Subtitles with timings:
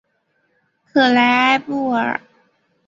[0.91, 2.19] 克莱埃布尔。